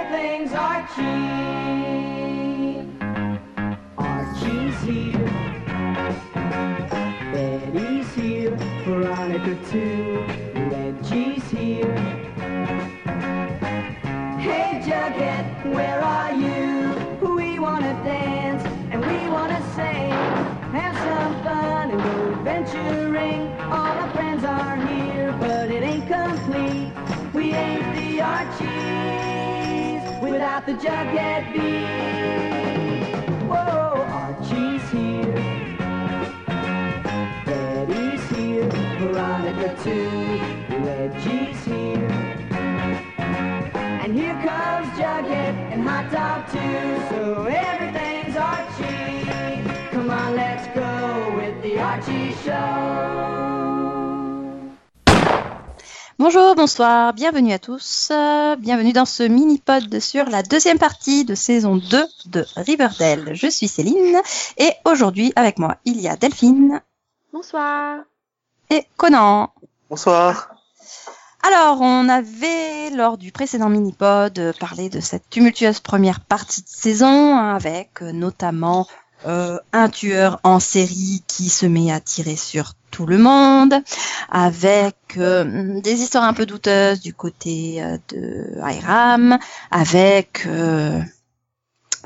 [0.00, 1.02] everything's Archie.
[3.98, 5.30] Archie's here.
[7.32, 8.56] Betty's here.
[8.84, 10.24] Veronica too.
[10.70, 11.96] Reggie's here.
[14.46, 15.44] Hey Jughead,
[15.74, 16.64] where are you?
[17.36, 20.12] We wanna dance and we wanna sing.
[20.78, 23.42] Have some fun and go adventuring.
[23.76, 26.90] All our friends are here, but it ain't complete.
[27.34, 28.79] We ain't the without
[30.70, 31.84] the Jughead Bee.
[33.46, 35.34] Whoa, Archie's here.
[37.44, 38.70] Betty's here.
[39.00, 40.08] Veronica too.
[40.84, 42.08] Reggie's here.
[44.02, 47.14] And here comes Jughead and Hot Dog too.
[47.16, 49.90] So everything's Archie.
[49.90, 53.39] Come on, let's go with the Archie Show.
[56.20, 58.08] Bonjour, bonsoir, bienvenue à tous.
[58.10, 63.30] euh, bienvenue dans ce mini-pod sur la deuxième partie de saison 2 de Riverdale.
[63.32, 64.20] Je suis Céline
[64.58, 66.82] et aujourd'hui avec moi il y a Delphine
[67.32, 68.00] Bonsoir.
[68.68, 69.48] et Conan.
[69.88, 70.50] Bonsoir.
[71.42, 76.68] Alors, on avait, lors du précédent mini-pod, euh, parlé de cette tumultueuse première partie de
[76.68, 78.86] saison, hein, avec euh, notamment
[79.26, 83.74] euh, un tueur en série qui se met à tirer sur tout le monde,
[84.30, 89.38] avec euh, des histoires un peu douteuses du côté euh, de Hiram,
[89.70, 90.46] avec...
[90.46, 91.00] euh,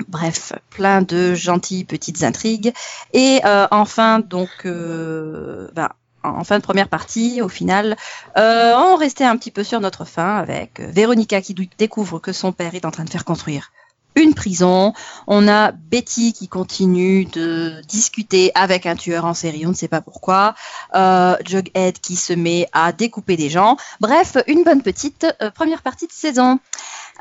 [0.09, 2.73] Bref, plein de gentilles petites intrigues.
[3.13, 3.39] Et
[3.71, 5.89] enfin, donc, ben,
[6.21, 7.95] en fin de première partie, au final,
[8.37, 12.51] euh, on restait un petit peu sur notre fin avec Véronica qui découvre que son
[12.51, 13.71] père est en train de faire construire
[14.15, 14.93] une prison.
[15.27, 19.87] On a Betty qui continue de discuter avec un tueur en série, on ne sait
[19.87, 20.55] pas pourquoi.
[20.95, 23.77] Euh, Jughead qui se met à découper des gens.
[23.99, 26.59] Bref, une bonne petite euh, première partie de saison.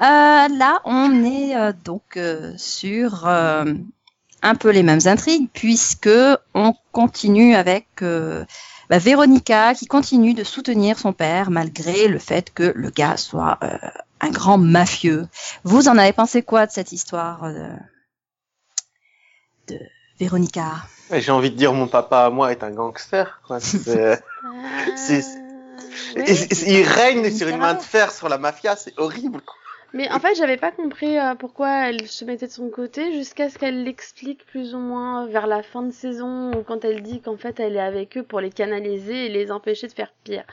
[0.01, 0.05] Euh,
[0.49, 2.19] là, on est donc
[2.57, 6.11] sur un peu les mêmes intrigues puisque
[6.55, 12.73] on continue avec bah, Véronica qui continue de soutenir son père malgré le fait que
[12.75, 13.59] le gars soit
[14.25, 15.27] un grand mafieux.
[15.65, 17.69] Vous en avez pensé quoi de cette histoire euh,
[19.69, 19.79] de
[20.19, 20.73] Véronica?
[21.13, 23.41] J'ai envie de dire mon papa à moi est un gangster.
[23.47, 23.61] Quoi.
[23.61, 24.23] C'est-
[24.97, 25.39] C'est-
[26.17, 29.41] Euh, et- il règne sur une main de fer sur la mafia, c'est horrible.
[29.93, 33.49] Mais en fait, j'avais pas compris euh, pourquoi elle se mettait de son côté jusqu'à
[33.51, 37.21] ce qu'elle l'explique plus ou moins vers la fin de saison ou quand elle dit
[37.21, 40.45] qu'en fait elle est avec eux pour les canaliser et les empêcher de faire pire.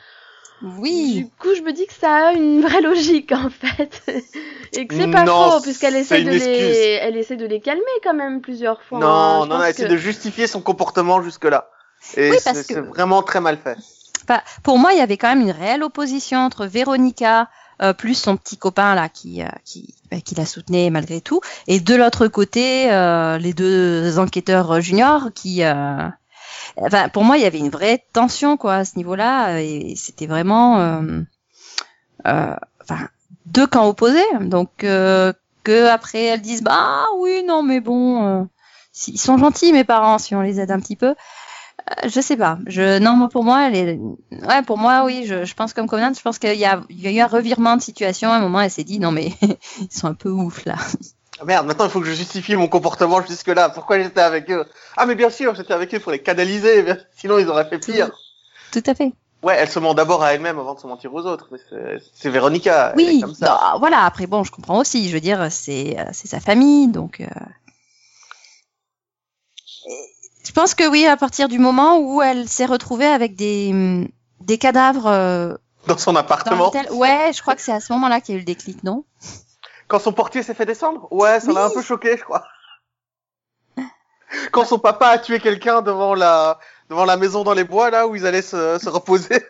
[0.62, 4.02] Du Oui, coup, je me dis que ça a une vraie logique en fait
[4.74, 7.82] et que c'est pas Non, faux puisqu'elle essaie de les elle essaie de les calmer
[8.04, 9.00] quand même plusieurs fois.
[9.00, 9.02] hein.
[9.02, 11.70] non, Je non, elle essaie que- de justifier son comportement jusque-là.
[12.16, 13.76] Et Oui, c'est parce que- c'est vraiment très mal fait.
[14.24, 17.50] Enfin, pour moi, il y avait quand même une réelle opposition entre Véronica
[17.82, 21.42] euh, plus son petit copain là qui euh, qui, bah, qui la soutenait malgré tout,
[21.68, 26.08] et de l'autre côté euh, les deux enquêteurs juniors qui, euh,
[26.78, 30.28] enfin, pour moi, il y avait une vraie tension quoi à ce niveau-là, et c'était
[30.28, 31.22] vraiment, euh,
[32.28, 33.08] euh, enfin,
[33.46, 34.24] deux camps opposés.
[34.42, 35.34] Donc euh,
[35.64, 38.44] que après elles disent bah oui non mais bon, euh,
[39.08, 41.10] ils sont gentils mes parents si on les aide un petit peu.
[41.10, 42.60] Euh, Je sais pas.
[42.68, 44.00] Je non, moi pour moi, elle est
[44.48, 45.26] ouais pour moi oui.
[45.28, 46.14] Je, je pense comme Conan.
[46.16, 48.32] Je pense qu'il y a y a eu un revirement de situation.
[48.32, 49.32] À un moment, elle s'est dit non mais
[49.80, 50.76] ils sont un peu ouf là.
[51.42, 53.70] Ah, merde, maintenant il faut que je justifie mon comportement jusque-là.
[53.70, 54.64] Pourquoi j'étais avec eux?
[54.96, 56.86] Ah mais bien sûr, j'étais avec eux pour les canaliser,
[57.18, 58.12] sinon ils auraient fait pire.
[58.72, 59.12] Tout à fait.
[59.42, 61.50] Ouais, elle se ment d'abord à elle-même avant de se mentir aux autres.
[62.14, 63.22] c'est- Véronica, elle est Oui.
[63.22, 63.74] comme ça.
[63.80, 64.06] voilà.
[64.06, 65.10] Après bon, je comprends aussi.
[65.10, 67.22] Je veux dire, c'est euh, sa famille, donc.
[67.22, 67.26] euh,
[70.46, 74.08] Je pense que oui, à partir du moment où elle s'est retrouvée avec des
[74.42, 75.54] des cadavres euh,
[75.88, 76.72] Dans son appartement.
[76.92, 79.06] Ouais, je crois que c'est à ce moment-là qu'il y a eu le déclic, non?
[79.92, 81.06] Quand son portier s'est fait descendre?
[81.12, 81.72] Ouais, ça l'a Oui.
[81.72, 82.46] un peu choqué, je crois.
[84.54, 86.60] Quand son papa a tué quelqu'un devant la
[86.90, 89.44] devant la maison dans les bois là où ils allaient se, se reposer.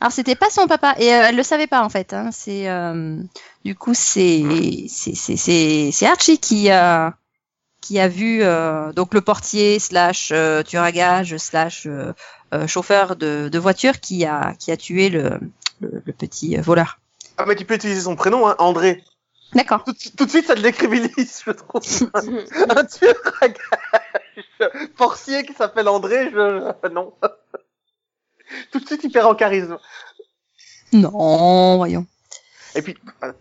[0.00, 2.12] Alors c'était pas son papa et euh, elle le savait pas en fait.
[2.12, 2.28] Hein.
[2.30, 3.16] C'est euh,
[3.64, 4.44] du coup c'est
[4.88, 7.14] c'est c'est c'est c'est Archie qui a
[7.80, 12.12] qui a vu euh, donc le portier slash euh, tueur à gage slash euh,
[12.54, 15.40] euh, chauffeur de, de voiture qui a qui a tué le
[15.80, 17.00] le, le petit euh, voleur.
[17.38, 19.02] Ah mais tu peux utiliser son prénom, hein, André.
[19.54, 19.82] D'accord.
[19.84, 21.82] Tout, de suite- tout de suite ça le décribilise, je trouve.
[22.76, 27.12] un tueur à gage, portier qui s'appelle André, je, je- non.
[28.72, 29.78] Tout de suite il perd en charisme.
[30.92, 32.06] Non, voyons.
[32.76, 32.96] Et puis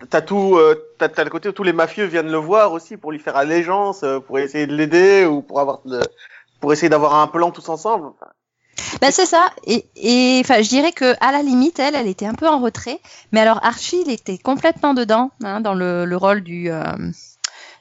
[0.09, 2.97] t'as tout, euh, t'as t'as le côté où tous les mafieux viennent le voir aussi
[2.97, 6.01] pour lui faire allégeance, euh, pour essayer de l'aider ou pour avoir, de-
[6.59, 8.07] pour essayer d'avoir un plan tous ensemble.
[8.07, 8.31] Enfin,
[9.01, 9.49] Bah c'est ça.
[9.65, 12.99] Et et je dirais que à la limite, elle, elle était un peu en retrait.
[13.31, 16.83] Mais alors Archie, il était complètement dedans, hein, dans le, le rôle du, euh,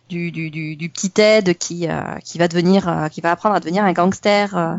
[0.09, 3.57] du, du du du petit Ted qui euh, qui va devenir, euh, qui va apprendre
[3.57, 4.75] à devenir un gangster euh,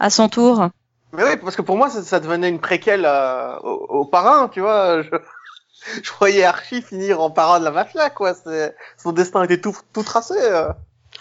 [0.00, 0.68] à son tour.
[1.12, 4.60] Mais oui, parce que pour moi, ça, devenait une préquelle euh, au, au parrain, tu
[4.60, 5.02] vois.
[5.02, 5.10] Je,
[6.02, 8.34] je voyais Archie finir en parrain de la mafia, quoi.
[8.34, 10.34] C'est, son destin était tout, tout tracé.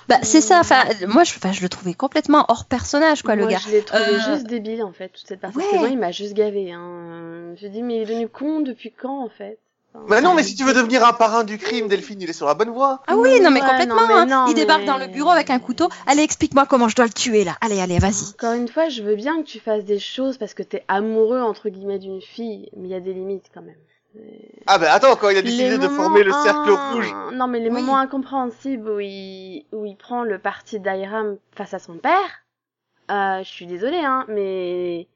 [0.08, 0.60] Bah c'est ça.
[0.60, 3.60] Enfin, moi, je, enfin, je le trouvais complètement hors personnage, quoi, le Moi, gars.
[3.66, 5.58] je l'ai trouvé Euh, juste débile en fait, toute cette partie.
[5.58, 5.64] Ouais.
[5.64, 6.72] Parce que moi, il m'a juste gavé.
[6.72, 7.54] Hein.
[7.62, 9.58] Je dis, mais il est devenu con depuis quand en fait?
[9.94, 12.34] Enfin, Mais non, mais si tu veux devenir un parrain du crime, Delphine, il est
[12.34, 13.02] sur la bonne voie.
[13.08, 13.96] Ah oui, non mais Ouais, complètement.
[14.08, 14.46] non, mais hein.
[14.48, 15.90] il débarque mais- dans le bureau avec un couteau.
[16.06, 17.56] Allez, explique-moi comment je dois le tuer là.
[17.62, 18.30] Allez, allez, vas-y.
[18.32, 21.42] Encore une fois, je veux bien que tu fasses des choses parce que t'es amoureux
[21.42, 23.76] entre guillemets d'une fille, mais il y a des limites quand même.
[24.66, 27.16] Ah ben attends, quand il a décidé Les de moments former le cercle rouge.
[27.34, 27.82] Non, mais les Oui.
[27.82, 32.44] moments incompréhensibles où il, où il prend le parti d'Airam face à son père,
[33.10, 35.08] euh, je suis désolée, hein, mais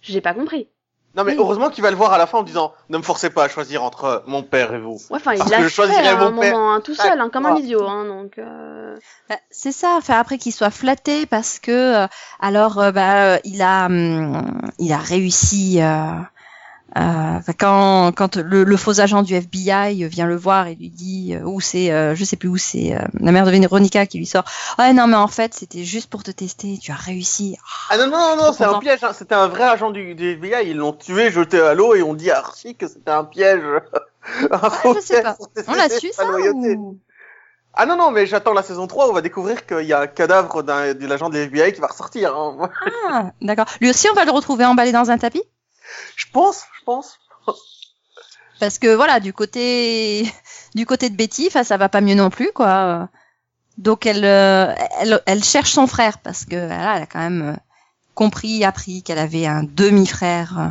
[0.00, 0.68] j'ai pas compris.
[1.14, 1.38] Non mais Oui.
[1.38, 3.48] heureusement qu'il va le voir à la fin en disant ne me forcez pas à
[3.48, 4.98] choisir entre euh, mon père et vous.
[5.08, 6.52] Ouais, enfin, il Parce l'a que je fait à un mon père.
[6.52, 8.36] moment, hein, tout seul, hein, comme un idiot, hein, donc.
[8.38, 8.96] Euh...
[9.30, 9.94] Bah, c'est ça.
[9.96, 12.06] Enfin après qu'il soit flatté parce que euh,
[12.38, 15.80] alors euh, bah euh, il a hum, il a réussi.
[15.80, 16.04] Euh,
[16.96, 21.34] euh, quand quand le, le faux agent du FBI vient le voir et lui dit
[21.34, 24.18] euh, où c'est euh, je sais plus où c'est euh, la mère de Véronica qui
[24.18, 24.44] lui sort
[24.78, 27.56] ouais non mais en fait c'était juste pour te tester tu as réussi
[27.90, 29.02] Ah non non non, c'est un piège.
[29.02, 29.12] hein.
[29.12, 30.70] C'était un vrai agent du, du FBI.
[30.70, 33.62] Ils l'ont tué, jeté à l'eau et on dit à Archie que c'était un piège.
[34.50, 35.36] un faux je sais pas.
[35.66, 36.24] on l'a su ça
[36.54, 36.98] ou...
[37.74, 40.00] Ah non non mais j'attends la saison 3 où on va découvrir qu'il y a
[40.00, 42.34] un cadavre d'un de l'agent de l'FBI qui va ressortir.
[42.34, 42.70] hein.
[43.10, 45.42] ah d'accord lui aussi on va le retrouver emballé dans un tapis?
[46.16, 47.18] Je pense, je pense.
[48.58, 50.30] Parce que voilà, du côté
[50.74, 53.08] du côté de Betty, ça va pas mieux non plus, quoi.
[53.78, 57.42] Donc elle euh, elle, elle cherche son frère parce que voilà, elle a quand même
[57.42, 57.60] euh,
[58.14, 60.68] compris, appris qu'elle avait un demi-frère euh,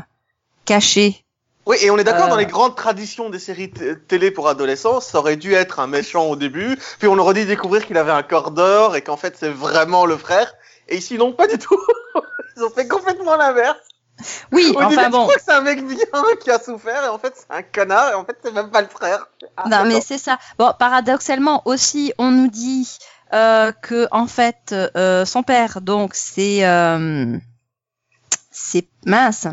[0.66, 1.24] caché.
[1.68, 2.30] Oui, et on est d'accord Euh.
[2.30, 3.72] dans les grandes traditions des séries
[4.08, 7.46] télé pour adolescents, ça aurait dû être un méchant au début, puis on aurait dû
[7.46, 10.54] découvrir qu'il avait un corps d'or et qu'en fait c'est vraiment le frère.
[10.90, 11.80] Et ici non, pas du tout.
[12.58, 13.78] Ils ont fait complètement l'inverse.
[14.52, 15.24] Oui, Au enfin début, bon.
[15.24, 15.98] crois que c'est un mec bien
[16.42, 18.82] qui a souffert et en fait c'est un connard et en fait c'est même pas
[18.82, 19.28] le frère.
[19.58, 20.40] Ah, Non, mais c'est ça.
[20.58, 22.98] Bon, paradoxalement aussi, on nous dit
[23.34, 27.38] euh, que en fait, euh, son père, donc c'est euh,
[28.52, 29.48] c'est mince.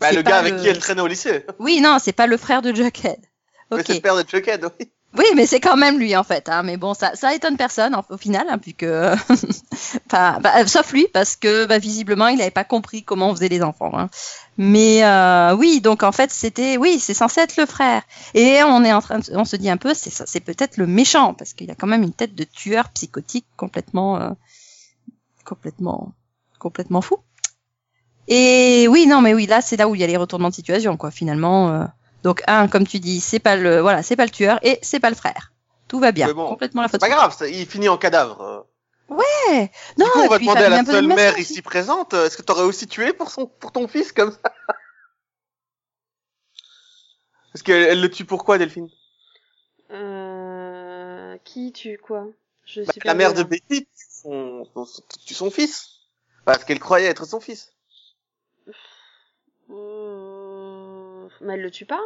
[0.00, 1.44] Bah, le gars avec le- qui elle traînait au lycée.
[1.58, 3.18] Oui, non, c'est pas le frère de Jughead.
[3.70, 4.90] Mais c'est le père de Chuckhead, oui.
[5.16, 6.48] Oui, mais c'est quand même lui en fait.
[6.48, 6.62] Hein.
[6.62, 8.84] Mais bon, ça, ça étonne personne en- au final, hein, puisque,
[10.10, 13.48] bah, euh, sauf lui, parce que bah, visiblement, il n'avait pas compris comment on faisait
[13.48, 13.92] les enfants.
[13.98, 14.08] Hein.
[14.58, 18.02] Mais euh, oui, donc en fait, c'était, oui, c'est censé être le frère.
[18.34, 20.86] Et on est en train, de, on se dit un peu, c'est c'est peut-être le
[20.86, 24.30] méchant, parce qu'il a quand même une tête de tueur psychotique complètement, euh,
[25.44, 26.12] complètement,
[26.58, 27.16] complètement fou.
[28.28, 30.54] Et oui, non, mais oui, là, c'est là où il y a les retournements de
[30.54, 31.10] situation, quoi.
[31.10, 31.70] Finalement.
[31.70, 31.84] euh,
[32.22, 35.00] donc un, comme tu dis, c'est pas le voilà, c'est pas le tueur et c'est
[35.00, 35.52] pas le frère.
[35.88, 37.00] Tout va bien, Mais bon, complètement la C'est faute.
[37.00, 38.66] pas grave, ça- il finit en cadavre.
[39.08, 39.70] Ouais.
[39.98, 41.42] Non, du coup, on va demander à la seule mère aussi.
[41.42, 44.38] ici présente, euh, est-ce que t'aurais aussi tué pour son, pour ton fils comme ça?
[47.54, 48.88] Est-ce qu'elle elle le tue pourquoi, Delphine?
[49.90, 51.38] Euh...
[51.44, 52.26] Qui tue quoi?
[52.66, 53.42] Je Bah, suis La mère de.
[53.44, 54.86] Betty tue son, son,
[55.24, 55.88] tue son fils.
[56.44, 57.72] Parce qu'elle croyait être son fils.
[59.70, 60.35] Euh,
[61.40, 62.00] Mais elle le tue pas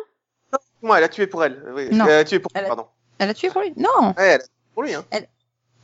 [0.83, 1.63] Moi, elle a tué pour elle.
[1.75, 2.07] Oui, Non.
[2.07, 2.87] Elle a tué pour Elle a- pardon.
[3.19, 5.05] Elle a tué pour lui Non, Ouais, elle a tué pour lui, hein.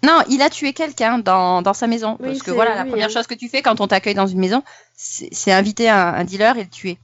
[0.02, 2.16] non, il a tué quelqu'un dans dans sa maison.
[2.20, 3.10] Oui, parce que voilà, la première hein.
[3.12, 4.62] chose que tu fais quand on t'accueille dans une maison,
[4.94, 6.98] c'est inviter un, un dealer et le tuer.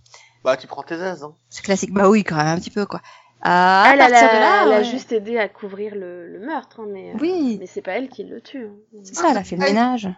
[0.45, 1.35] Bah, tu prends tes aises, hein.
[1.51, 1.93] C'est classique.
[1.93, 3.01] Bah oui, quand même un petit peu quoi.
[3.45, 6.29] Euh, à Elle, elle, partir a, de là, elle a juste aidé à couvrir le,
[6.29, 8.67] le meurtre, hein, mais, euh, Oui, mais c'est pas elle qui le tue.
[8.67, 8.99] hein.
[9.05, 10.09] c'est ça, elle a fait le Ah, ménage.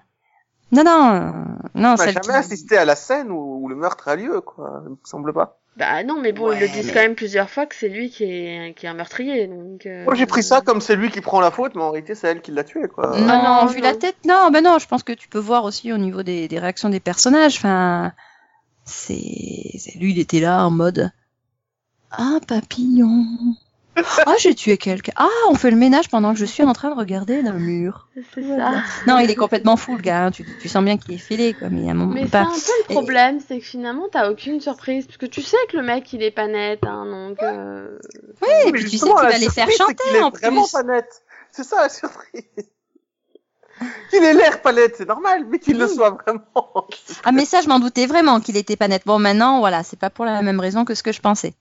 [0.72, 1.32] Non, non,
[1.74, 2.30] non, On n'a jamais qui...
[2.30, 4.82] assisté à la scène où, où le meurtre a lieu, quoi.
[4.84, 5.58] Il me semble pas.
[5.76, 8.08] Bah non, mais bon, ils le disent mais- quand même plusieurs fois que c'est lui
[8.08, 9.86] qui est, qui est un meurtrier, donc...
[9.86, 12.14] euh, Moi, j'ai pris ça comme c'est lui qui prend la faute, mais en réalité,
[12.14, 13.18] c'est elle qui l'a tué, quoi.
[13.18, 13.82] Non, Ah non, vu non.
[13.88, 16.46] la tête, non, ben non, je pense que tu peux voir aussi au niveau des,
[16.46, 17.56] des réactions des personnages.
[17.56, 18.12] Enfin,
[18.84, 19.18] c'est,
[19.78, 21.10] c'est- lui, il était là en mode,
[22.12, 23.26] ah papillon,
[24.26, 26.90] ah j'ai tué quelqu'un, ah on fait le ménage pendant que je suis en train
[26.90, 28.08] de regarder dans le mur.
[28.34, 28.72] C'est ça.
[29.06, 30.26] Non, il est complètement fou le gars.
[30.26, 30.30] hein.
[30.30, 31.68] Tu, tu sens bien qu'il est quoi.
[31.70, 32.40] Mais à un moment Mais c'est pas.
[32.42, 32.50] un peu
[32.88, 35.82] le Et- problème, c'est que finalement t'as aucune surprise, parce que tu sais que le
[35.82, 37.42] mec il est pas net, hein, donc...
[37.42, 37.98] euh,
[38.42, 40.72] Oui, et Mais puis tu sais qu'il va les faire chanter est en vraiment plus.
[40.72, 41.06] pas net.
[41.52, 42.42] C'est ça la surprise.
[44.10, 46.86] Qu'il ait l'air pas net, c'est normal, mais qu'il le soit vraiment.
[47.24, 49.02] Ah mais ça, je m'en doutais vraiment qu'il était pas net.
[49.04, 51.54] Bon, maintenant, voilà, c'est pas pour la même raison que ce que je pensais.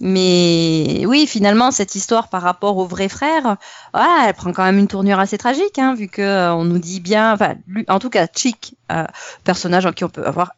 [0.00, 3.56] Mais oui, finalement, cette histoire par rapport au vrai frère,
[3.92, 6.78] voilà, elle prend quand même une tournure assez tragique, hein, vu que euh, on nous
[6.78, 9.04] dit bien, enfin, lui, en tout cas, Chick, euh,
[9.44, 10.52] personnage en qui on peut avoir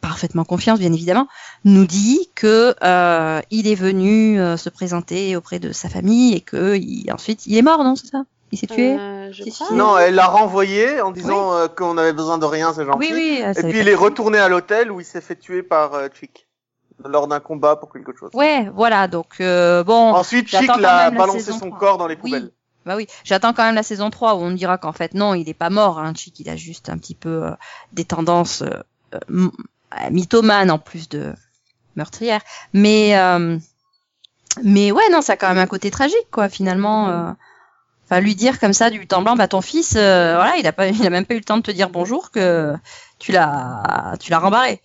[0.00, 1.28] parfaitement confiance, bien évidemment,
[1.64, 6.40] nous dit que euh, il est venu euh, se présenter auprès de sa famille et
[6.40, 8.24] que il, ensuite il est mort, non, c'est ça?
[8.50, 8.98] Il s'est tué?
[8.98, 9.74] Euh, je crois.
[9.74, 12.98] Non, elle l'a renvoyé en disant euh, qu'on avait besoin de rien, c'est gentil.
[12.98, 13.42] Oui, oui.
[13.56, 16.48] Et puis il est retourné à l'hôtel où il s'est fait tuer par euh, Chick
[17.06, 18.30] lors d'un combat pour quelque chose.
[18.34, 19.08] Ouais, voilà.
[19.08, 20.12] Donc euh, bon.
[20.14, 21.78] Ensuite, quand l'a balancé son 3.
[21.78, 22.20] corps dans les Oui.
[22.20, 22.50] poubelles.
[22.84, 25.34] Bah oui, j'attends quand même la saison 3 où on me dira qu'en fait non,
[25.34, 27.50] il est pas mort, hein, Chick, il a juste un petit peu euh,
[27.92, 28.80] des tendances euh,
[29.30, 29.48] euh,
[30.10, 31.32] mythomanes en plus de
[31.94, 32.40] meurtrières.
[32.72, 33.56] Mais euh,
[34.64, 37.34] mais ouais, non, ça a quand même un côté tragique quoi finalement.
[38.04, 40.72] Enfin, lui dire comme ça du en blanc, bah ton fils, euh, voilà, il a
[40.72, 42.74] pas, il a même pas eu le temps de te dire bonjour que
[43.18, 44.82] tu l'as, tu l'as rembarré.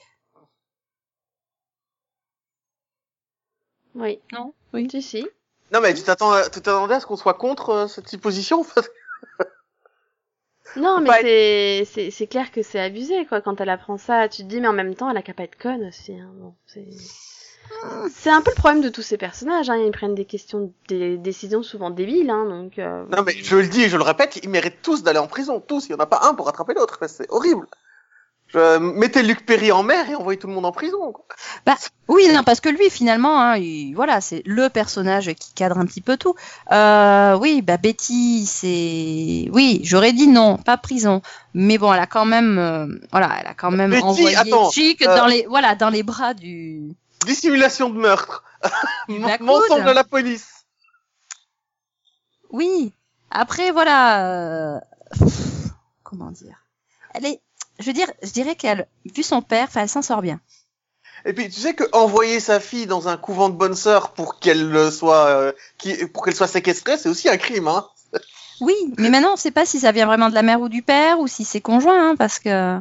[3.98, 4.20] Oui.
[4.32, 4.54] Non?
[4.74, 4.88] Oui.
[4.90, 5.28] Si, si.
[5.74, 8.66] Non mais tu tu t'attendais à ce qu'on soit contre euh, cette supposition
[10.76, 13.42] Non, mais c'est, clair que c'est abusé, quoi.
[13.42, 15.44] Quand elle apprend ça, tu te dis, mais en même temps, elle a qu'à pas
[15.44, 16.14] être conne aussi.
[16.14, 16.30] Hein.
[16.36, 16.88] Bon, c'est...
[18.14, 19.70] c'est un peu le problème de tous ces personnages.
[19.70, 19.78] Hein.
[19.78, 22.30] Ils prennent des questions, des décisions souvent débiles.
[22.30, 25.04] Hein, donc, euh, Non mais je le dis et je le répète, ils méritent tous
[25.04, 25.88] d'aller en prison, tous.
[25.88, 27.00] Il y en a pas un pour rattraper l'autre.
[27.08, 27.66] C'est horrible.
[28.50, 28.78] Je...
[28.78, 31.12] Mettez Luc Perry en mer et envoyez tout le monde en prison.
[31.12, 31.26] quoi.
[32.08, 35.86] Oui, non, parce que lui, finalement, hein, il- voilà, c'est le personnage qui cadre un
[35.86, 36.34] petit peu tout.
[36.72, 41.22] Euh, oui, bah Betty, c'est, oui, j'aurais dit non, pas prison,
[41.54, 44.72] mais bon, elle a quand même, euh, voilà, elle a quand même Betty, envoyé attends,
[44.72, 46.96] Chick euh, dans les, voilà, dans les bras du.
[47.26, 48.44] Dissimulation de meurtre.
[49.10, 50.48] Mensonge à la police.
[52.52, 52.94] Oui.
[53.30, 54.80] Après, voilà, euh,
[56.04, 56.64] comment dire,
[57.14, 57.42] elle est,
[57.80, 60.40] je veux dire, je dirais qu'elle, vu son père, elle s'en sort bien.
[61.26, 64.40] Et puis tu sais que envoyer sa fille dans un couvent de bonnes sœurs pour
[64.40, 65.94] qu'elle soit, euh, qui...
[66.08, 67.68] pour qu'elle soit séquestrée, c'est aussi un crime.
[67.68, 67.88] Hein.
[68.62, 70.70] Oui, mais maintenant, on ne sait pas si ça vient vraiment de la mère ou
[70.70, 72.80] du père ou si c'est conjoint, hein, parce que.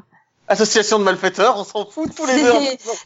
[0.48, 2.60] Association de malfaiteurs, on s'en fout tous les prison.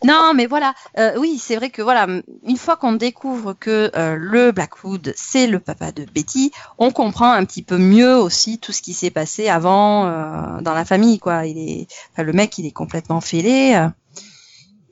[0.05, 2.07] Non, mais voilà, euh, oui, c'est vrai que voilà,
[2.47, 7.33] une fois qu'on découvre que euh, le Blackwood c'est le papa de Betty, on comprend
[7.33, 11.19] un petit peu mieux aussi tout ce qui s'est passé avant euh, dans la famille,
[11.19, 11.47] quoi.
[11.47, 13.89] Il est, enfin, le mec, il est complètement fêlé.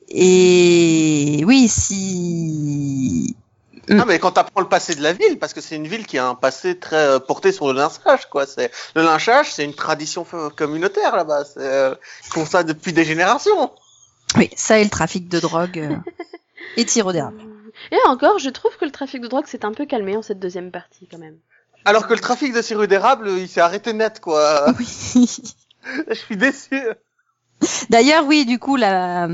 [0.08, 3.36] et oui, si
[3.90, 6.18] Non mais quand t'apprends le passé de la ville, parce que c'est une ville qui
[6.18, 8.46] a un passé très euh, porté sur le lynchage, quoi.
[8.46, 10.26] C'est le lynchage, c'est une tradition
[10.56, 11.44] communautaire là-bas.
[11.44, 11.94] C'est, euh,
[12.26, 13.72] Ils font ça depuis des générations.
[14.36, 15.96] oui, ça et le trafic de drogue euh,
[16.76, 17.40] et tir au dérapage.
[17.92, 20.40] Et encore, je trouve que le trafic de drogue s'est un peu calmé en cette
[20.40, 21.36] deuxième partie, quand même.
[21.84, 24.66] Alors que le trafic de sirop d'érable, il s'est arrêté net, quoi.
[24.78, 24.86] Oui.
[26.08, 26.82] Je suis déçu.
[27.88, 29.28] D'ailleurs, oui, du coup, la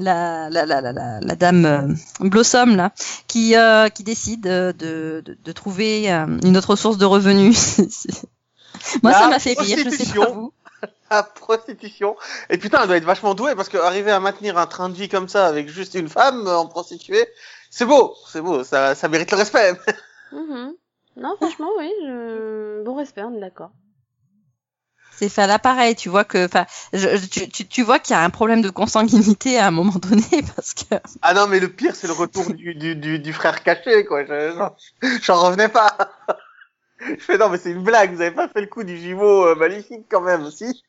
[0.00, 2.92] la la la la, dame euh, Blossom là,
[3.28, 7.78] qui euh, qui décide euh, de de, de trouver euh, une autre source de revenus.
[9.02, 9.78] Moi, La ça m'a fait rire.
[9.84, 10.22] Je sais prostitution.
[10.22, 10.52] pas vous.
[11.10, 12.16] La prostitution.
[12.48, 14.94] Et putain, elle doit être vachement douée parce que arriver à maintenir un train de
[14.94, 17.26] vie comme ça avec juste une femme en prostituée,
[17.70, 19.72] c'est beau, c'est beau, ça, ça mérite le respect.
[20.32, 20.74] Mhm.
[21.16, 22.84] Non, franchement, oui, je...
[22.84, 23.72] bon respect, on est d'accord.
[25.20, 25.94] C'est fait là pareil.
[25.96, 26.64] Tu vois que, enfin,
[27.30, 30.24] tu, tu, tu vois qu'il y a un problème de consanguinité à un moment donné
[30.56, 33.62] parce que Ah non, mais le pire, c'est le retour du, du, du, du frère
[33.62, 34.24] caché, quoi.
[34.24, 34.70] Je-
[35.22, 35.94] J'en revenais pas.
[37.00, 38.14] Je fais non, mais c'est une blague.
[38.14, 40.82] Vous avez pas fait le coup du jumeau euh, maléfique quand même, aussi.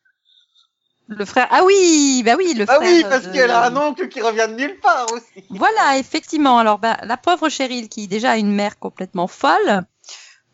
[1.08, 1.48] le frère.
[1.52, 2.82] Ah oui, bah oui, le Ah frère.
[2.82, 5.44] oui, parce de- qu'elle a un oncle qui revient de nulle part aussi.
[5.50, 6.58] Voilà, effectivement.
[6.58, 9.84] Alors, bah, la pauvre Cheryl, qui déjà a une mère complètement folle,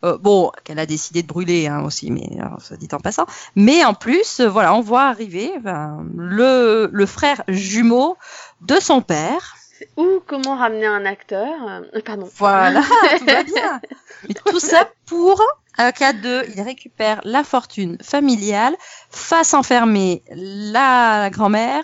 [0.03, 3.25] euh, bon, qu'elle a décidé de brûler hein, aussi, mais ça dit en passant.
[3.55, 8.17] Mais en plus, euh, voilà, on voit arriver ben, le, le frère jumeau
[8.61, 9.55] de son père.
[9.95, 11.47] Ou comment ramener un acteur.
[11.67, 12.29] euh, pardon.
[12.37, 12.81] Voilà,
[13.19, 13.81] tout va bien.
[14.27, 15.41] Mais tout ça pour
[15.77, 18.75] un cas de, il récupère la fortune familiale,
[19.09, 21.83] fasse enfermer la, grand-mère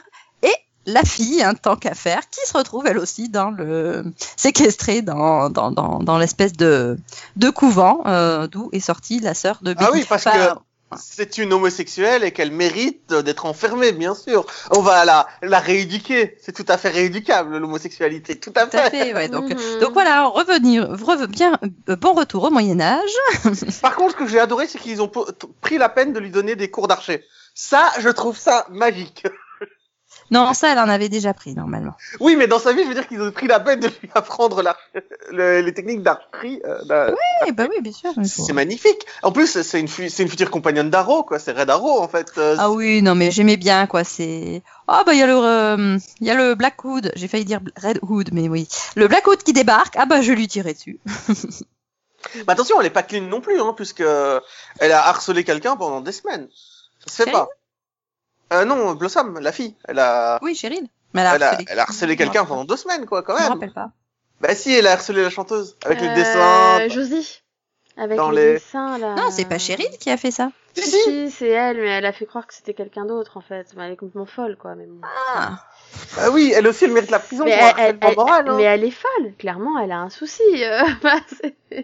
[0.85, 4.03] la fille, hein, tant qu'à faire, qui se retrouve elle aussi dans le
[4.37, 6.97] séquestrée dans dans dans, dans l'espèce de
[7.35, 9.85] de couvent euh, d'où est sortie la sœur de Betty.
[9.87, 10.59] Ah oui, parce Enfin, que
[10.99, 14.45] c'est une homosexuelle et qu'elle mérite d'être enfermée, bien sûr.
[14.69, 16.37] On va la, la rééduquer.
[16.39, 18.39] C'est tout à fait rééducable, l'homosexualité.
[18.39, 19.05] Tout à tout à fait.
[19.05, 19.27] fait, ouais.
[19.27, 19.79] Donc, Mhm.
[19.81, 21.57] donc voilà, revenir, rev- bien,
[21.89, 23.09] euh, bon retour au Moyen Âge.
[23.81, 25.09] Par contre, ce que j'ai adoré, c'est qu'ils ont
[25.61, 27.23] pris la peine de lui donner des cours d'archer.
[27.55, 29.23] Ça, je trouve ça magique.
[30.31, 31.93] Non, ça, elle en avait déjà pris, normalement.
[32.19, 34.09] Oui, mais dans sa vie, je veux dire qu'ils ont pris la peine de lui
[34.15, 34.75] apprendre la...
[35.31, 36.61] le- les techniques d'archerie.
[36.65, 37.13] euh,
[37.45, 38.11] Eh bah oui, bien sûr.
[38.23, 39.05] C'est magnifique.
[39.21, 41.39] En plus, c'est une, fu- c'est une future compagnonne d'Arrow, quoi.
[41.39, 42.31] C'est Red Arrow, en fait.
[42.37, 44.03] Euh, Ah oui, non, mais j'aimais bien, quoi.
[44.03, 44.61] C'est.
[44.87, 47.11] Ah bah il y a le, euh, y a le Black Hood.
[47.15, 48.67] J'ai failli dire Red Hood, mais oui.
[48.95, 49.95] Le Black Hood qui débarque.
[49.97, 50.99] Ah bah je lui tirais dessus.
[52.35, 54.01] Mais attention, elle est pas clean non plus, hein, puisque
[54.79, 56.47] elle a harcelé quelqu'un pendant des semaines.
[57.05, 57.47] Ça se fait pas.
[58.53, 59.75] Euh, non, Blossom, la fille.
[59.87, 60.87] Elle a, Oui, Cheryl.
[61.13, 62.15] Mais elle a elle harcelé.
[62.15, 63.53] quelqu'un pendant deux semaines, quoi, quand Je me même.
[63.53, 63.91] rappelle pas.
[64.41, 66.87] Bah si, elle a harcelé la chanteuse avec les Euh, dessins.
[66.89, 67.39] Josie.
[67.95, 69.13] Avec Dans les, les- dessins, là.
[69.15, 70.51] Non, c'est pas Cheryl qui a fait ça.
[70.75, 73.67] Si, Si, c'est elle, mais elle a fait croire que c'était quelqu'un d'autre, en fait.
[73.75, 74.73] Bah, elle est complètement folle, quoi.
[74.73, 74.99] Mais, bon.
[75.35, 75.59] Ah.
[76.17, 77.99] Bah oui, elle aussi, elle mérite la prison mais, pour elle.
[78.01, 78.55] Hein.
[78.57, 79.33] mais elle est folle.
[79.37, 80.41] Clairement, elle a un souci.
[80.63, 80.81] euh,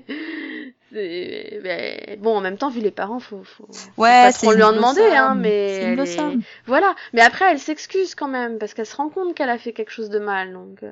[0.92, 4.54] mais bon, en même temps, vu les parents, faut, faut, faut Ouais, pas c'est trop
[4.54, 6.96] lui en demander, hein, mais est- voilà.
[7.14, 9.92] Mais après, elle s'excuse quand même parce qu'elle se rend compte qu'elle a fait quelque
[9.92, 10.84] chose de mal, donc.
[10.84, 10.92] euh,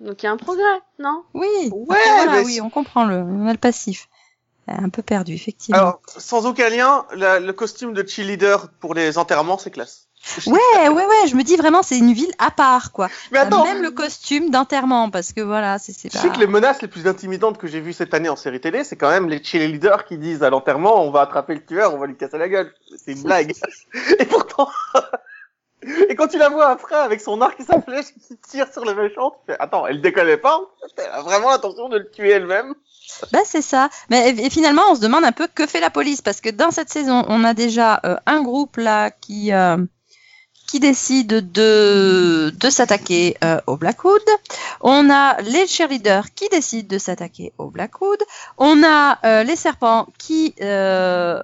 [0.00, 1.24] Donc il y a un progrès, non?
[1.34, 1.48] Oui.
[1.72, 4.08] Ouais, Après, voilà, mais oui, on comprend le, on a le passif.
[4.68, 5.80] Un peu perdu, effectivement.
[5.80, 10.08] Alors, sans aucun lien, la- le costume de cheerleader pour les enterrements, c'est classe.
[10.46, 10.58] Ouais,
[10.88, 11.28] ouais, ouais.
[11.28, 13.08] Je me dis vraiment, c'est une ville à part, quoi.
[13.32, 16.18] Mais Euh, attends, Même le costume d'enterrement, parce que voilà, c'est pas.
[16.18, 18.84] sais que les menaces les plus intimidantes que j'ai vues cette année en série télé,
[18.84, 21.98] c'est quand même les cheerleaders qui disent à l'enterrement, on va attraper le tueur, on
[21.98, 22.72] va lui casser la gueule.
[22.96, 23.54] C'est une blague.
[24.18, 24.68] Et pourtant,
[26.10, 28.84] et quand tu la vois après avec son arc et sa flèche qui tire sur
[28.84, 30.60] le méchant, tu fais, attends, elle décollait pas?
[30.98, 32.74] Elle a vraiment l'intention de le tuer elle-même.
[33.32, 33.88] Bah c'est ça.
[34.10, 36.70] Mais et finalement, on se demande un peu que fait la police parce que dans
[36.70, 39.78] cette saison, on a déjà euh, un groupe là qui euh,
[40.70, 44.22] qui décide de de s'attaquer euh, au Blackwood.
[44.80, 48.20] On a les cheerleaders qui décident de s'attaquer au Blackwood.
[48.56, 51.42] On a euh, les serpents qui euh,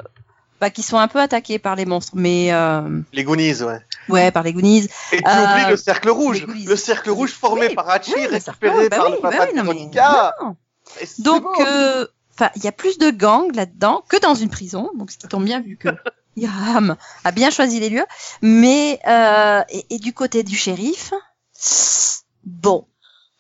[0.61, 3.80] bah, qui sont un peu attaqués par les monstres, mais euh, Les Goonies, ouais.
[4.09, 4.87] ouais par les Goonies.
[5.11, 6.47] Et tu oublies le cercle rouge.
[6.47, 9.30] Le cercle rouge formé Oui, par Hachi, oui, le récupéré bah par oui, le bah
[9.33, 14.37] papa oui, non, mais- Donc, enfin, il y a plus de gangs là-dedans que dans
[14.37, 15.88] une prison, donc ce qui tombe bien vu que
[16.37, 18.07] Hiram a bien choisi les lieux.
[18.43, 21.12] Mais euh, et, et du côté du shérif,
[22.45, 22.87] bon,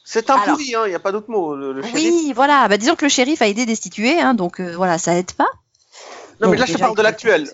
[0.04, 1.54] C'est un pourri, hein, il n'y a pas d'autre mot.
[1.54, 1.96] Le, le shérif.
[1.96, 2.68] oui, voilà.
[2.68, 5.48] Bah, disons que le shérif a été destitué, hein, donc euh, voilà, ça aide pas.
[6.40, 7.50] Non, mais là, je parle de l'actuel.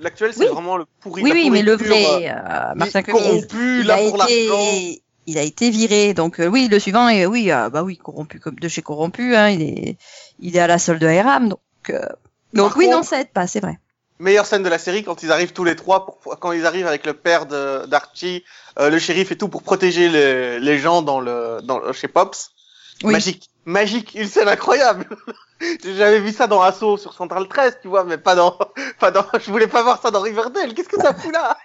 [0.00, 0.46] L'actuel, c'est Oui.
[0.52, 1.22] vraiment le pourri.
[1.22, 4.70] Oui, oui, mais le vrai euh, Martin il- Cummings, corrompu, là a pour l'argent.
[5.26, 6.14] il a été viré.
[6.14, 9.34] Donc euh, oui, le suivant est, oui, euh, bah oui, corrompu comme de chez corrompu.
[9.34, 9.96] Hein, il est,
[10.38, 11.58] il est à la solde de Hiram, donc.
[11.90, 12.00] euh,
[12.52, 13.78] donc Par oui, contre- non, ça aide pas, c'est vrai.
[14.20, 16.86] Meilleure scène de la série quand ils arrivent tous les trois, pour, quand ils arrivent
[16.88, 18.44] avec le père de- d'Archie,
[18.80, 22.50] euh, le shérif et tout pour protéger les, les gens dans le, dans, chez Pops.
[23.04, 23.12] Oui.
[23.12, 25.06] Magique, magique, une scène incroyable.
[25.84, 28.58] J'avais vu ça dans Assaut sur Central 13, tu vois, mais pas dans,
[28.98, 30.74] pas dans, je voulais pas voir ça dans Riverdale.
[30.74, 31.56] Qu'est-ce que ça fout là?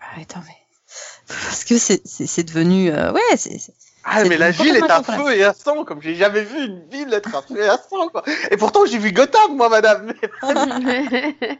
[0.00, 0.54] Ah, Attends, mais
[1.26, 3.72] parce que c'est devenu euh, ouais c'est-
[4.04, 6.64] Ah, C'est mais la ville est à feu et à sang, comme j'ai jamais vu
[6.64, 8.22] une ville être à feu et à sang, quoi.
[8.50, 10.12] Et pourtant, j'ai vu Gotham, moi, madame.
[10.42, 11.36] ouais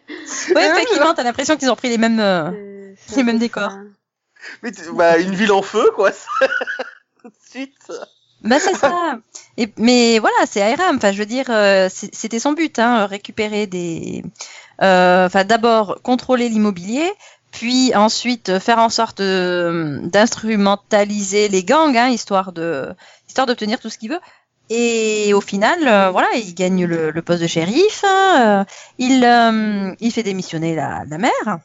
[0.51, 2.51] effectivement t'as l'impression qu'ils ont pris les mêmes euh,
[3.17, 3.71] Les mêmes décors.
[3.71, 3.79] ça.
[4.63, 6.11] Mais bah, une ville en feu, quoi.
[7.23, 7.93] Tout de suite.
[8.43, 9.19] bah c'est ça
[9.57, 13.67] et mais voilà c'est Hiram enfin je veux dire euh, c'était son but hein récupérer
[13.67, 14.23] des
[14.81, 17.11] euh, enfin d'abord contrôler l'immobilier
[17.51, 22.95] puis ensuite euh, faire en sorte euh, d'instrumentaliser les gangs hein, histoire de
[23.29, 24.21] histoire d'obtenir tout ce qu'il veut
[24.71, 28.65] et au final euh, voilà il gagne le, le poste de shérif hein, euh,
[28.99, 31.59] il euh, il fait démissionner la, la mère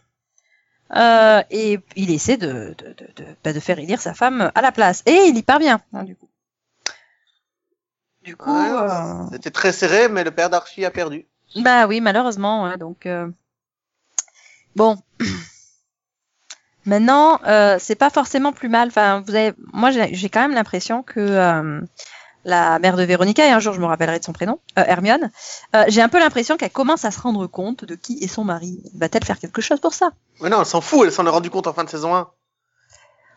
[0.96, 4.62] euh, et il essaie de de, de, de, bah, de faire élire sa femme à
[4.62, 6.30] la place et il y parvient hein, du coup
[8.24, 8.70] du coup Ouais,
[9.34, 11.26] C'était très serré, mais le père d'Archie a perdu.
[11.58, 12.64] bah oui, malheureusement.
[12.64, 13.28] ouais, donc euh,
[14.76, 14.98] bon,
[16.86, 18.88] maintenant euh, c'est pas forcément plus mal.
[18.90, 21.82] Enfin, vous avez, moi j'ai quand même l'impression que euh,
[22.46, 25.32] la mère de Véronica et un jour je me rappellerai de son prénom, euh, Hermione.
[25.76, 28.44] euh, j'ai un peu l'impression qu'elle commence à se rendre compte de qui est son
[28.44, 28.82] mari.
[28.96, 30.12] Va-t-elle faire quelque chose pour ça?
[30.42, 32.30] Mais non, elle s'en fout, elle s'en est rendu compte en fin de saison 1.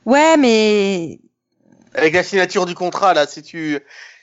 [0.07, 1.21] Ouais, mais
[1.95, 3.79] Avec la signature du contrat, là, si tu,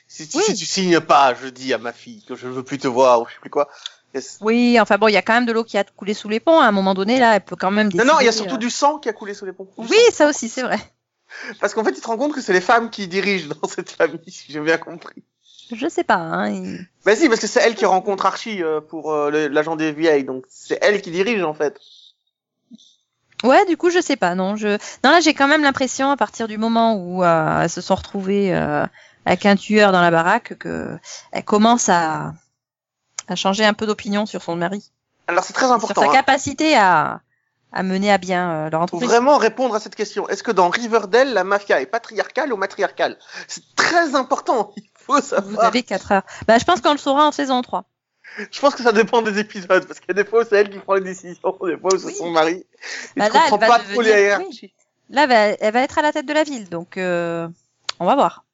[0.08, 0.44] si tu, Oui.
[0.46, 2.88] si tu signes pas, je dis à ma fille que je ne veux plus te
[2.88, 3.70] voir, ou je sais plus quoi.
[4.42, 6.40] Oui, enfin bon, il y a quand même de l'eau qui a coulé sous les
[6.40, 6.60] ponts.
[6.60, 7.90] À un moment donné, là, elle peut quand même.
[7.94, 9.54] Non, non, il y a décider, surtout euh, du sang qui a coulé sous les
[9.54, 9.66] ponts.
[9.78, 10.14] Du Oui, sang.
[10.14, 10.78] ça aussi, c'est vrai.
[11.60, 13.90] Parce qu'en fait, tu te rends compte que c'est les femmes qui dirigent dans cette
[13.92, 15.24] famille, si j'ai bien compris.
[15.76, 16.16] Je sais pas.
[16.18, 19.76] Hein, il- Bah si, parce que c'est elle qui rencontre Archie euh, pour euh, l'agent
[19.76, 21.80] des vieilles, donc c'est elle qui dirige en fait.
[23.44, 24.36] Ouais, du coup, je sais pas.
[24.36, 24.68] Non, je.
[25.04, 28.54] Non, là, j'ai quand même l'impression, à partir du moment où elles se sont retrouvées
[29.26, 30.98] avec un tueur dans la baraque, que
[31.32, 32.34] elle commence à
[33.28, 34.92] à changer un peu d'opinion sur son mari,
[35.28, 36.02] Alors c'est très sur important.
[36.02, 36.14] sa hein.
[36.14, 37.22] capacité à
[37.76, 39.10] à mener à bien euh, leur Faut entreprise.
[39.10, 40.30] vraiment répondre à cette question.
[40.30, 43.18] Est-ce que dans Riverdale, la mafia est patriarcale ou matriarcale?
[43.48, 44.74] C'est très important.
[44.78, 45.66] Il faut Vous savoir.
[45.66, 46.22] avez 4 heures.
[46.48, 47.86] Bah, je pense qu'on le saura en saison 3.
[48.52, 50.56] Je pense que ça dépend des épisodes, parce qu'il y a des fois où c'est
[50.58, 52.16] elle qui prend les décisions, des fois où c'est Oui.
[52.16, 52.64] son mari.
[53.16, 54.74] Et Bah là, elle va pas devenir- trop les hiérarchies.
[55.10, 57.48] Là, bah, elle va être à la tête de la ville, donc euh,
[58.00, 58.46] on va voir.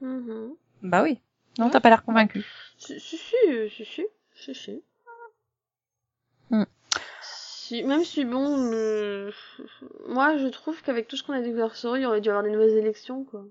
[0.00, 0.54] Mhm.
[0.82, 1.20] Bah oui.
[1.58, 1.70] Non, Ouais.
[1.72, 2.44] t'as pas l'air convaincu.
[2.78, 3.34] Si, si, si,
[3.70, 4.82] si, si, si, si.
[6.50, 6.64] Hmm.
[7.22, 9.30] Si, même si bon, euh,
[10.08, 12.30] moi je trouve qu'avec tout ce qu'on a découvert sur eux, il aurait dû y
[12.30, 13.42] avoir des nouvelles élections, quoi.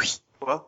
[0.00, 0.20] Oui.
[0.40, 0.66] Quoi?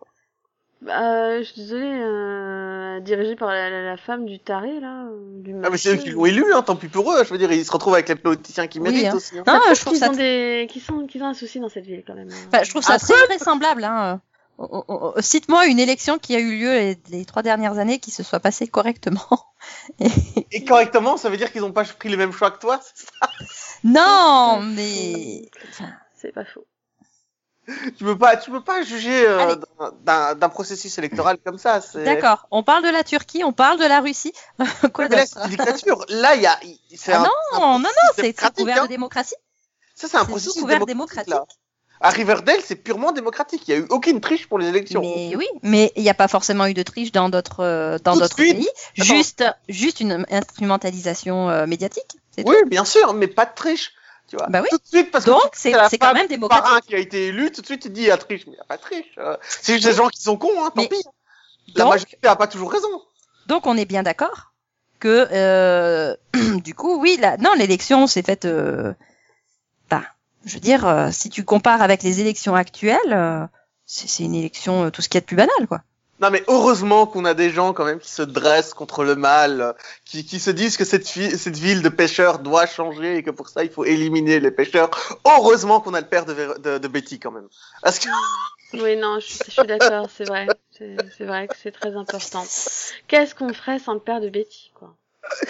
[0.83, 5.41] Bah, je suis désolée, euh, dirigée par la, la, la femme du taré, là, euh,
[5.41, 7.25] du Ah, mais c'est eux qui l'ont élu, hein, tant pis pour eux.
[7.25, 9.17] Je veux dire, ils se retrouvent avec les politiciens qui Oui, méritent hein.
[9.17, 9.39] aussi.
[9.39, 9.45] hein.
[9.47, 11.71] Non, Ça je trouve qu'ils ça, ont des, qu'ils sont, qu'ils ont un souci dans
[11.71, 12.29] cette ville, quand même.
[12.31, 12.49] hein.
[12.49, 13.83] enfin, je trouve ça Après- très vraisemblable.
[13.85, 14.21] Hein.
[14.59, 17.99] Oh, oh, oh, Cite-moi une élection qui a eu lieu les, les trois dernières années
[17.99, 19.27] qui se soit passée correctement.
[20.53, 23.07] Et correctement, ça veut dire qu'ils n'ont pas pris les mêmes choix que toi c'est
[23.07, 23.31] ça?
[23.83, 26.67] Non, mais enfin, C'est pas faux.
[27.97, 29.57] Tu peux pas, tu peux pas juger euh,
[30.03, 31.81] d'un- processus électoral comme ça.
[31.95, 32.47] d'accord.
[32.51, 34.35] On parle de la Turquie, on parle de la Russie.
[34.93, 35.33] Quoi Mais là, d'autre?
[35.39, 36.05] c'est une dictature.
[36.11, 36.61] Là, il y a,
[37.09, 38.83] Ah un, non, un non, non, processus c'est démocratique, couvert hein.
[38.85, 39.35] de démocratie.
[39.95, 41.27] Ça, c'est un processus couvert démocratique.
[41.31, 41.59] démocratique.
[42.01, 42.09] Là.
[42.09, 43.63] À Riverdale, c'est purement démocratique.
[43.67, 45.01] Il y a eu aucune triche pour les élections.
[45.01, 48.17] Mais oui, mais il n'y a pas forcément eu de triche dans d'autres euh, dans
[48.17, 48.69] d'autres pays.
[48.99, 49.05] Attends.
[49.05, 52.17] Juste juste une instrumentalisation euh, médiatique.
[52.45, 53.93] Oui, bien sûr, mais pas de triche.
[54.29, 54.47] Tu vois.
[54.49, 54.69] Bah oui.
[54.71, 56.65] Tout de suite, parce Donc, que c'est- quand même démocratique.
[56.65, 58.43] parrain qui a été élu, tout de suite, tu dis il y a triche.
[58.47, 59.05] Mais il n'y a pas de triche.
[59.19, 61.03] Euh, C'est juste des gens qui sont cons, hein, tant Mais- pis.
[61.77, 62.89] La Donc- majorité a pas toujours raison.
[63.47, 64.53] Donc on est bien d'accord
[65.01, 66.17] que euh,
[66.65, 68.47] du coup oui la non l'élection s'est faite
[69.91, 70.03] bah
[70.45, 73.47] je veux dire euh, si tu compares avec les élections actuelles euh,
[73.87, 75.83] c'est c'est une élection euh, tout ce qu'il y a de plus banal quoi.
[76.21, 79.61] Non, mais heureusement qu'on a des gens quand même qui se dressent contre le mal,
[79.61, 79.73] euh,
[80.05, 83.49] qui, qui se disent que cette, cette ville de pêcheurs doit changer et que pour
[83.49, 84.91] ça il faut éliminer les pêcheurs.
[85.27, 87.49] Heureusement qu'on a le père de, de, de Betty quand même.
[87.83, 88.09] Parce que
[88.75, 90.47] Oui, non, je, je suis d'accord, c'est vrai.
[90.71, 92.45] C'est c'est vrai que c'est très important.
[93.09, 94.95] Qu'est-ce qu'on ferait sans le père de Betty, quoi?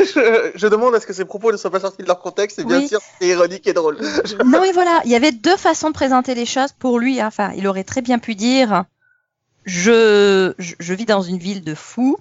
[0.00, 2.58] je, je demande à ce que ces propos ne soient pas sortis de leur contexte
[2.58, 2.88] et bien Oui.
[2.88, 3.98] sûr c'est ironique et drôle.
[4.44, 7.26] non mais voilà il y avait deux façons de présenter les choses pour lui hein.
[7.26, 8.84] enfin il aurait très bien pu dire
[9.64, 12.18] je je, je vis dans une ville de fous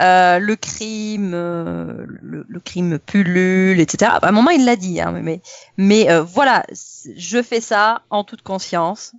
[0.00, 4.12] euh, le crime, euh, le, le crime pullule, etc.
[4.22, 5.40] À un moment, il l'a dit, hein, mais
[5.76, 6.64] mais euh, voilà,
[7.16, 9.12] je fais ça en toute conscience.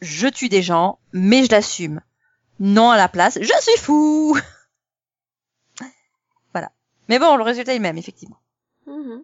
[0.00, 2.00] Je tue des gens, mais je l'assume.
[2.58, 4.36] Non à la place, je suis fou.
[7.08, 8.38] Mais bon, le résultat est le même, effectivement.
[8.86, 9.22] Mhm.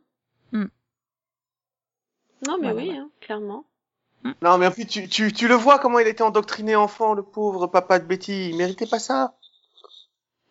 [0.53, 0.67] Hmm.
[2.47, 3.01] Non, mais Voilà, oui, voilà.
[3.03, 3.65] hein, clairement.
[4.43, 7.23] Non mais en plus tu, tu, tu le vois comment il était endoctriné enfant, le
[7.23, 8.51] pauvre papa de Betty.
[8.51, 9.35] Il méritait pas ça.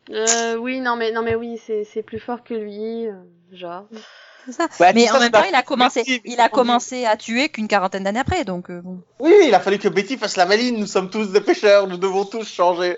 [0.10, 3.14] Euh, oui, non, mais non, mais oui, c'est plus fort que lui, euh,
[3.52, 3.86] genre.
[4.46, 4.68] C'est ça.
[4.80, 7.50] Ouais, mais en ça, même c'est temps, il a commencé, il a commencé à tuer
[7.50, 9.04] qu'une quarantaine d'années après, donc euh, bon.
[9.20, 10.80] Oui, il a fallu que Betty fasse la maline.
[10.80, 12.98] Nous sommes tous des pêcheurs, nous devons tous changer.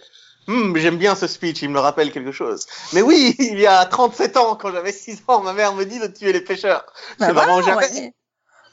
[0.51, 2.67] Hmm, j'aime bien ce speech, il me rappelle quelque chose.
[2.91, 5.97] Mais oui, il y a 37 ans, quand j'avais 6 ans, ma mère me dit
[5.99, 6.85] de tuer les pêcheurs.
[7.19, 7.89] Bah C'est vraiment jamais.
[7.89, 8.13] ouais.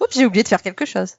[0.01, 1.14] Oups, j'ai oublié de faire quelque chose.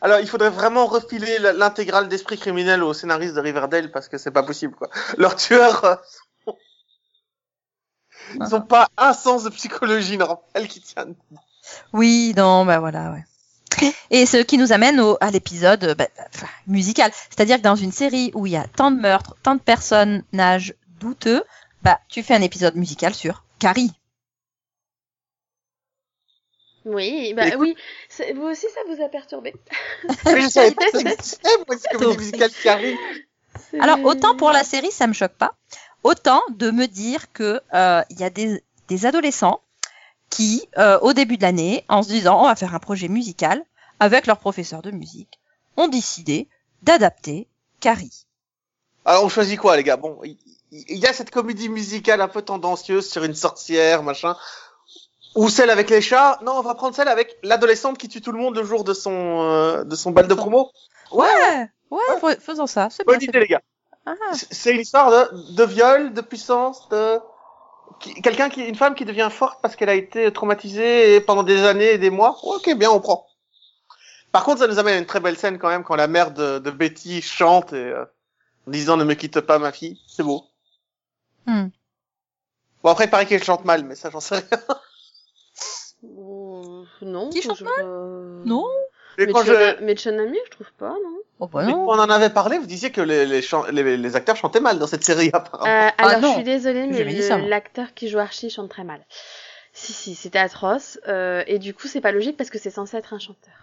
[0.00, 4.30] Alors, il faudrait vraiment refiler l'intégrale d'esprit criminel aux scénaristes de Riverdale parce que c'est
[4.30, 4.88] pas possible, quoi.
[5.18, 5.96] Leurs tueurs, euh,
[6.46, 6.56] sont-
[8.40, 11.16] ils ont pas un sens de psychologie normale qui tienne.
[11.92, 13.24] Oui, non, bah voilà, ouais.
[14.10, 16.08] Et ce qui nous amène au, à l'épisode euh, bah,
[16.66, 17.10] musical.
[17.30, 20.74] C'est-à-dire que dans une série où il y a tant de meurtres, tant de personnages
[21.00, 21.44] douteux,
[21.82, 23.92] bah tu fais un épisode musical sur Carrie.
[26.84, 27.76] Oui, bah Écoute- oui.
[28.34, 29.54] Vous aussi, ça vous a perturbé.
[30.08, 31.76] Je savais pas que ça existait, moi,
[33.80, 35.52] Alors autant pour la série, ça me choque pas,
[36.02, 39.60] autant de me dire que euh, il y a des, des adolescents
[40.30, 43.62] qui, euh, au début de l'année, en se disant on va faire un projet musical
[44.00, 45.38] avec leur professeur de musique,
[45.76, 46.48] ont décidé
[46.82, 47.48] d'adapter
[47.80, 48.26] Carrie.
[49.04, 49.96] Alors, on choisit quoi, les gars?
[49.96, 50.20] Bon,
[50.70, 54.36] il y a cette comédie musicale un peu tendancieuse sur une sorcière, machin.
[55.34, 56.38] Ou celle avec les chats?
[56.42, 58.92] Non, on va prendre celle avec l'adolescente qui tue tout le monde le jour de
[58.94, 60.70] son, euh, de son bal de promo.
[61.12, 62.88] Ouais, ouais, fais- faisons ça.
[62.90, 63.04] C'est.
[63.06, 63.62] Bonne idée, les gars.
[64.04, 64.14] Ah.
[64.32, 67.20] C'est- une histoire de, de viol, de puissance, de
[68.22, 71.92] quelqu'un qui, une femme qui devient forte parce qu'elle a été traumatisée pendant des années
[71.92, 72.38] et des mois.
[72.42, 73.27] Ok, bien, on prend.
[74.32, 76.32] Par contre, ça nous amène à une très belle scène quand même quand la mère
[76.32, 78.04] de, de Betty chante et, euh,
[78.66, 79.98] en disant ne me quitte pas ma fille.
[80.06, 80.44] C'est beau.
[81.46, 81.68] Hmm.
[82.82, 84.48] Bon après, il paraît qu'elle chante mal, mais ça j'en sais rien.
[86.04, 87.30] Euh, non.
[87.30, 88.64] Qui chante je- euh, Non
[89.18, 91.88] Mais Mais quand je, mais Tsunami, je trouve pas, non Oh bah mais quand non.
[91.90, 94.78] on en avait parlé, vous disiez que les, les, chan- les, les acteurs chantaient mal
[94.78, 95.64] dans cette série, apparemment.
[95.70, 99.04] Euh, Ah alors, non, je suis désolée, mais l'acteur qui joue Archie chante très mal.
[99.72, 100.98] Si, si, c'était atroce.
[101.08, 103.54] euh, et du coup, c'est pas logique parce que c'est censé être un chanteur.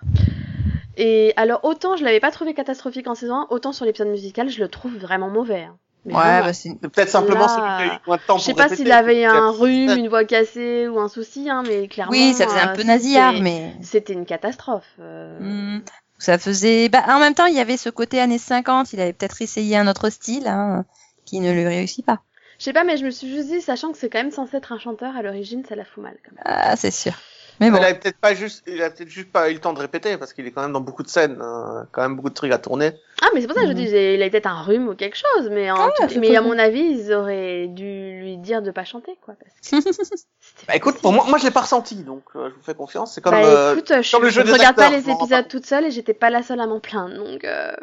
[0.97, 4.49] Et alors, autant je l'avais pas trouvé catastrophique en saison 1, autant sur l'épisode musical,
[4.49, 5.63] je le trouve vraiment mauvais.
[5.63, 5.77] hein.
[6.05, 6.75] Mais Ouais, bah c'est.
[6.79, 9.25] Peut-être simplement Là, celui qui a eu moins de temps Je sais pas s'il avait
[9.25, 12.11] un rhume, une voix cassée ou un souci, hein, mais clairement.
[12.11, 13.73] Oui, ça faisait un euh, peu nasillard, c'était- mais.
[13.81, 14.85] C'était une catastrophe.
[14.99, 15.39] euh.
[15.39, 15.81] Hmm,
[16.19, 16.89] Ça faisait.
[16.89, 18.93] Bah, en même temps, il y avait ce côté années 50.
[18.93, 20.85] Il avait peut-être essayé un autre style, hein,
[21.25, 22.19] qui ne lui réussit pas.
[22.59, 24.55] Je sais pas, mais je me suis juste dit, sachant que c'est quand même censé
[24.57, 26.15] être un chanteur, à l'origine, ça la fout mal.
[26.23, 26.43] Quand même.
[26.45, 27.13] Ah, c'est sûr.
[27.59, 27.77] Mais bon.
[27.77, 30.17] Il avait peut-être pas juste, il a peut-être juste pas eu le temps de répéter
[30.17, 32.51] parce qu'il est quand même dans beaucoup de scènes, hein, quand même beaucoup de trucs
[32.51, 32.91] à tourner.
[33.21, 33.77] Ah, mais c'est pour ça que je Mhm.
[33.85, 36.41] dis, il a peut-être un rhume ou quelque chose, mais, en Ah, tout- mais à
[36.41, 39.35] mon avis, ils auraient dû lui dire de pas chanter, quoi.
[39.35, 39.61] Parce que
[40.41, 42.75] c'était Bah écoute, pour moi, moi je l'ai pas ressenti, donc euh, je vous fais
[42.75, 43.13] confiance.
[43.15, 45.03] C'est comme, bah euh, écoute, je, comme le jeu je des regarde pas acteurs, les
[45.03, 47.15] je m'en rends épisodes pas toute seule et j'étais pas la seule à m'en plaindre,
[47.23, 47.73] donc euh,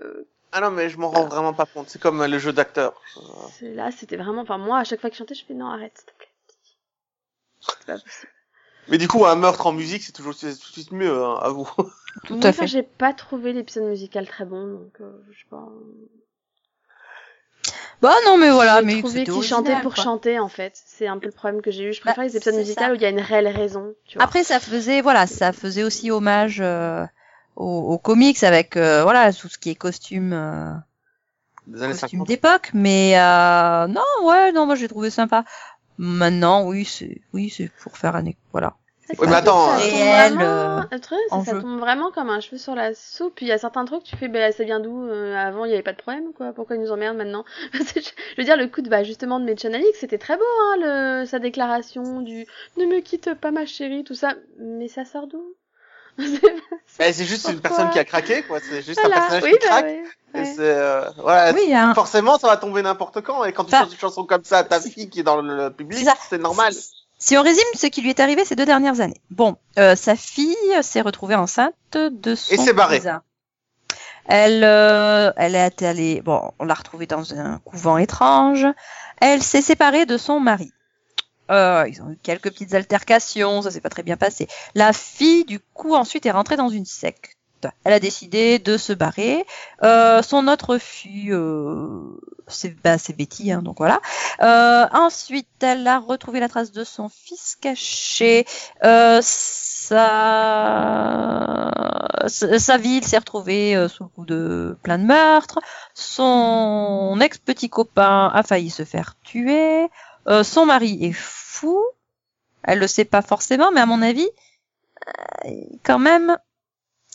[0.52, 1.88] ah non mais je m'en rends vraiment pas compte.
[1.88, 3.00] C'est comme le jeu d'acteur.
[3.62, 5.96] Là, c'était vraiment, enfin moi, à chaque fois que je chantais, je fais non, arrête,
[5.96, 6.28] s'il te plaît.
[7.60, 8.32] C'est pas possible.
[8.88, 11.48] Mais du coup, un meurtre en musique, c'est toujours tout de suite mieux, hein, à
[11.50, 11.68] vous.
[12.26, 12.66] Tout à fait.
[12.66, 15.66] J'ai pas trouvé l'épisode musical très bon, donc euh, je sais pas.
[18.02, 18.80] Bah non, mais voilà.
[18.80, 20.02] J'ai Mais trouvé qu'il chantait pour quoi.
[20.04, 20.72] chanter en fait.
[20.84, 21.92] C'est un peu le problème que j'ai eu.
[21.92, 22.90] Je Bah, préfère les épisodes musicaux ça.
[22.90, 23.94] où il y a une réelle raison.
[24.06, 24.24] Tu vois.
[24.24, 27.06] Après, ça faisait, voilà, ça faisait aussi hommage euh,
[27.56, 27.64] aux,
[27.94, 30.72] aux comics avec, euh, voilà, tout ce qui est costume, euh,
[31.68, 32.28] Des années costume 50.
[32.28, 32.70] d'époque.
[32.74, 35.44] Mais euh, non, ouais, non, moi j'ai trouvé sympa.
[36.04, 38.74] Maintenant, oui, c'est, oui, c'est pour faire un, voilà.
[39.08, 41.60] Oui, mais ça attends, tombe euh, vraiment- réel, euh, Le truc, c'est en que ça
[41.60, 43.36] tombe vraiment comme un cheveu sur la soupe.
[43.36, 45.68] Puis il y a certains trucs, tu fais, bah, ça vient d'où Euh, Avant, il
[45.68, 46.52] n'y avait pas de problème, quoi.
[46.52, 47.44] Pourquoi ils nous emmerdent maintenant?
[47.72, 51.24] Je veux dire, le coup de, bah, justement, de Alix, c'était très beau, hein, le,
[51.24, 52.46] sa déclaration du
[52.78, 54.34] ne me quitte pas, ma chérie, tout ça.
[54.58, 55.54] Mais ça sort d'où?
[56.86, 58.58] c'est juste une personne qui a craqué, quoi.
[58.60, 59.84] C'est juste un personnage oui, qui bah, craque.
[59.84, 60.54] ouais, Et ouais.
[60.60, 63.44] euh, voilà, Oui, forcément, ça va tomber n'importe quand.
[63.44, 65.40] Et quand tu Enfin, chantes une chanson comme ça à ta fille qui est dans
[65.40, 66.72] le public, c'est normal.
[67.18, 69.20] Si on résume ce qui lui est arrivé ces deux dernières années.
[69.30, 72.98] Bon, euh, sa fille s'est retrouvée enceinte de son Et s'est barrée.
[72.98, 73.22] cousin.
[74.26, 78.66] Elle, euh, elle est allée, bon, on l'a retrouvée dans un couvent étrange.
[79.20, 80.72] Elle s'est séparée de son mari.
[81.52, 84.48] Euh, ils ont eu quelques petites altercations, ça s'est pas très bien passé.
[84.74, 87.36] La fille, du coup, ensuite est rentrée dans une secte.
[87.84, 89.46] Elle a décidé de se barrer.
[89.84, 94.00] Euh, son autre fille, euh, c'est bah, Betty, hein, donc voilà.
[94.40, 98.46] Euh, ensuite, elle a retrouvé la trace de son fils caché.
[98.84, 100.00] Euh, sa...
[102.26, 105.60] sa sa ville s'est retrouvée euh, sous le coup de plein de meurtres.
[105.94, 109.88] Son ex-petit copain a failli se faire tuer.
[110.28, 111.82] Euh, son mari est fou.
[112.62, 114.28] Elle le sait pas forcément, mais à mon avis,
[115.46, 115.50] euh,
[115.82, 116.36] quand même,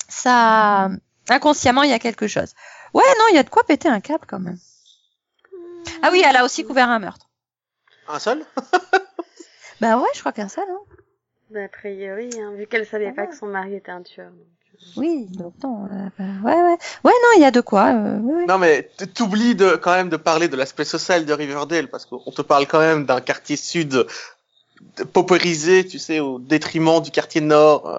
[0.09, 0.89] ça,
[1.29, 2.53] inconsciemment, il y a quelque chose.
[2.93, 4.57] Ouais, non, il y a de quoi péter un câble quand même.
[6.01, 7.29] Ah oui, elle a aussi couvert un meurtre.
[8.09, 8.45] Un seul?
[9.79, 10.65] Bah ouais, je crois qu'un seul.
[10.69, 10.79] Hein.
[11.51, 14.31] Bah, a priori, hein, vu qu'elle savait Ah pas que son mari était un tueur.
[14.31, 14.47] donc.
[14.95, 15.85] Oui, donc non.
[15.85, 16.77] euh, ouais, ouais.
[17.03, 17.87] Ouais, non, il y a de quoi.
[17.93, 18.45] Euh, ouais.
[18.45, 22.31] Non mais t'oublies de quand même de parler de l'aspect social de Riverdale parce qu'on
[22.31, 24.05] te parle quand même d'un quartier sud
[25.13, 27.97] paupérisé, tu sais, au détriment du quartier nord, euh,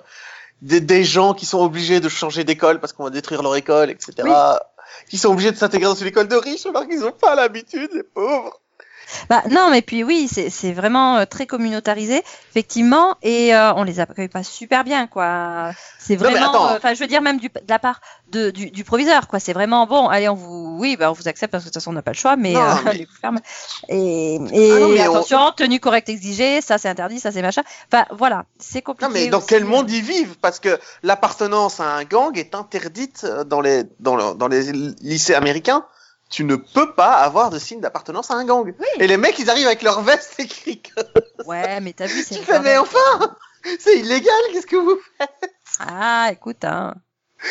[0.62, 3.90] des, des gens qui sont obligés de changer d'école parce qu'on va détruire leur école,
[3.90, 4.12] etc.
[4.24, 4.30] Oui.
[5.10, 7.90] Qui sont obligés de s'intégrer dans une école de riches alors qu'ils n'ont pas l'habitude,
[7.94, 8.58] les pauvres.
[9.30, 14.00] Bah non, mais puis oui, c'est vraiment euh, très communautarisé, effectivement, et euh, on les
[14.00, 15.72] accueille pas super bien, quoi.
[15.98, 18.84] C'est vraiment, euh, enfin, je veux dire même du, de la part de, du, du
[18.84, 19.40] proviseur, quoi.
[19.40, 20.08] C'est vraiment bon.
[20.08, 22.02] Allez, on vous, oui, bah on vous accepte parce que de toute façon on n'a
[22.02, 23.40] pas le choix, mais, Non, euh, mais- allez, vous ferme.
[23.88, 27.42] Et, et Ah non, mais on- attention, tenue correcte exigée, ça c'est interdit, ça c'est
[27.42, 27.62] machin.
[27.92, 29.08] Enfin voilà, c'est compliqué.
[29.08, 29.46] Non mais dans aussi.
[29.48, 30.36] quel monde ils vivent?
[30.40, 34.72] Parce que l'appartenance à un gang est interdite euh, dans les dans, le- dans les
[35.00, 35.84] lycées américains.
[36.28, 38.74] Tu ne peux pas avoir de signe d'appartenance à un gang.
[38.98, 40.82] Et les mecs, ils arrivent avec leur veste écrit.
[41.46, 42.36] Ouais, mais t'as vu, c'est.
[42.36, 43.36] Tu fais mais enfin,
[43.78, 44.34] c'est illégal.
[44.52, 44.98] Qu'est-ce que vous
[45.80, 46.94] Ah, écoute, hein.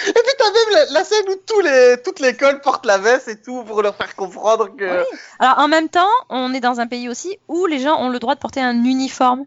[0.06, 3.30] Et puis t'as même la, la scène où tous les, toute l'école porte la veste
[3.30, 5.00] et tout pour leur faire comprendre que.
[5.00, 5.18] Oui.
[5.40, 8.20] Alors en même temps, on est dans un pays aussi où les gens ont le
[8.20, 9.46] droit de porter un uniforme.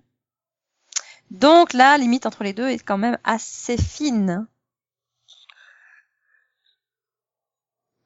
[1.30, 4.46] Donc la limite entre les deux est quand même assez fine.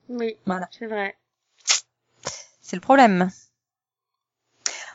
[0.09, 0.69] Oui, Voilà.
[0.77, 1.17] c'est vrai.
[2.61, 3.31] C'est le problème.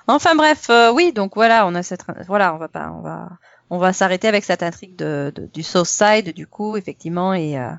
[0.08, 3.30] Enfin bref, euh, oui, donc voilà, on a cette, voilà, on va pas, on va,
[3.70, 7.58] on va s'arrêter avec cette intrigue de, de- du South Side du coup, effectivement, et
[7.60, 7.70] euh,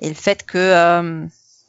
[0.00, 1.24] et le fait que euh,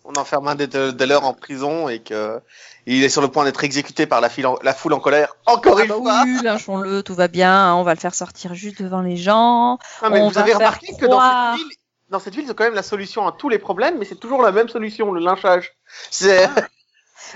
[0.06, 2.42] On enferme un des de, de leurs en prison et que
[2.88, 5.36] il est sur le point d'être exécuté par la, file en- la foule en colère.
[5.46, 6.24] Encore ah une bah fois.
[6.26, 9.78] oui, lynchons-le, tout va bien, hein, on va le faire sortir juste devant les gens.
[10.02, 11.78] Non, mais on vous va avez remarqué que dans cette ville,
[12.14, 14.16] dans cette ville, ils ont quand même la solution à tous les problèmes, mais c'est
[14.20, 15.74] toujours la même solution, le lynchage.
[16.12, 16.48] C'est,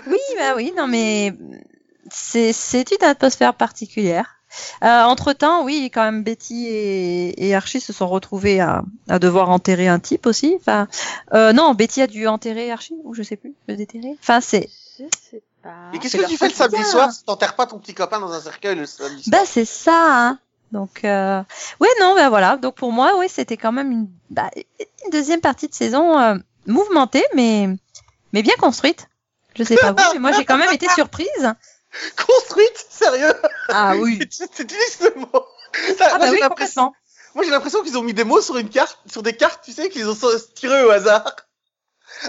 [0.07, 1.33] Oui, bah oui, non mais
[2.11, 4.35] c'est c'est une atmosphère particulière.
[4.83, 9.19] Euh, entre temps, oui, quand même Betty et, et Archie se sont retrouvés à, à
[9.19, 10.55] devoir enterrer un type aussi.
[10.59, 10.87] Enfin,
[11.33, 14.15] euh, non, Betty a dû enterrer Archie ou je sais plus, le déterrer.
[14.21, 15.91] Enfin, c'est Je sais pas.
[15.93, 18.19] et qu'est-ce c'est que tu fais le samedi soir si t'enterres pas ton petit copain
[18.19, 19.39] dans un cercueil le samedi soir?
[19.41, 20.27] bah c'est ça.
[20.27, 20.39] Hein.
[20.71, 21.41] Donc euh...
[21.79, 22.57] ouais, non, bah voilà.
[22.57, 24.49] Donc pour moi, oui, c'était quand même une, bah,
[24.79, 27.69] une deuxième partie de saison euh, mouvementée, mais
[28.33, 29.07] mais bien construite.
[29.55, 31.53] Je sais pas vous, mais moi j'ai quand même été surprise.
[32.27, 32.85] Construite?
[32.89, 33.33] Sérieux?
[33.69, 34.19] Ah oui.
[34.19, 35.45] Tu utilises ce mot.
[35.97, 36.93] Ça, Ah bah oui, complètement.
[37.33, 39.71] moi, j'ai l'impression qu'ils ont mis des mots sur une carte, sur des cartes, tu
[39.71, 40.17] sais, qu'ils ont
[40.53, 41.35] tiré au hasard.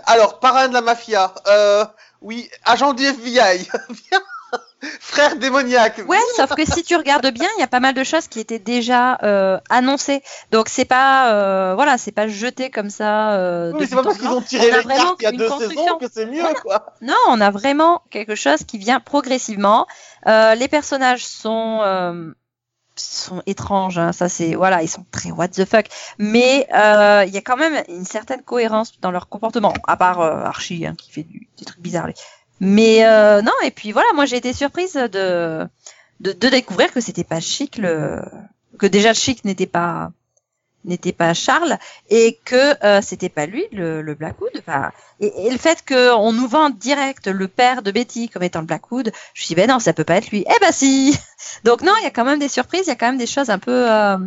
[0.07, 1.85] Alors, parrain de la mafia, euh,
[2.21, 3.69] oui, agent du FBI,
[4.11, 4.23] bien,
[5.01, 6.03] frère démoniaque.
[6.07, 8.41] Ouais, sauf que si tu regardes bien, il y a pas mal de choses qui
[8.41, 10.23] étaient déjà euh, annoncées.
[10.51, 13.33] Donc c'est pas euh, voilà, c'est pas jeté comme ça.
[13.33, 15.49] Euh, Oui, c'est pas parce qu'ils ont tiré On les cartes il y a deux
[15.49, 16.61] saisons que c'est mieux, Voilà.
[16.61, 16.87] quoi.
[17.03, 19.87] Non, on a vraiment quelque chose qui vient progressivement.
[20.27, 22.33] Euh, les personnages sont euh,
[22.97, 25.87] sont étranges, hein, ça c'est voilà, ils sont très what the fuck.
[26.19, 30.21] Mais euh, il y a quand même une certaine cohérence dans leur comportement, à part
[30.21, 32.07] euh, Archie hein, qui fait du, des trucs bizarres.
[32.07, 32.15] lui.
[32.61, 35.67] Mais euh, non, et puis voilà, moi j'ai été surprise de
[36.21, 38.23] de, découvrir que c'était pas chic le
[38.79, 40.11] que déjà chic n'était pas
[40.85, 44.53] n'était pas Charles et que euh, c'était pas lui le, le Blackwood.
[44.59, 44.91] Enfin,
[45.21, 48.67] et, et le fait qu'on nous vende direct le père de Betty comme étant le
[48.67, 50.45] Blackwood, je me suis dit ben non, ça peut pas être lui.
[50.47, 51.17] Eh ben si.
[51.65, 53.27] Donc non, il y a quand même des surprises, il y a quand même des
[53.27, 54.19] choses un peu euh,